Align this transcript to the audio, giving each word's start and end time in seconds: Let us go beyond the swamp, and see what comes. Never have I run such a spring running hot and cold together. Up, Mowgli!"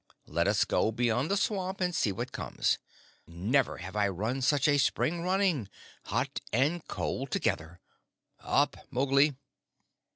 Let 0.25 0.47
us 0.47 0.65
go 0.65 0.91
beyond 0.91 1.29
the 1.29 1.37
swamp, 1.37 1.79
and 1.79 1.93
see 1.93 2.11
what 2.11 2.31
comes. 2.31 2.79
Never 3.27 3.77
have 3.77 3.95
I 3.95 4.07
run 4.07 4.41
such 4.41 4.67
a 4.67 4.79
spring 4.79 5.21
running 5.21 5.69
hot 6.05 6.39
and 6.51 6.83
cold 6.87 7.29
together. 7.29 7.79
Up, 8.39 8.77
Mowgli!" 8.89 9.35